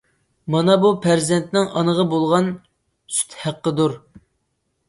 مانا 0.53 0.77
بۇ 0.85 0.89
پەرزەنتنىڭ 1.03 1.69
ئانىغا 1.81 2.05
بولغان 2.15 2.49
سۈت 3.19 3.37
ھەققىدۇر. 3.45 3.95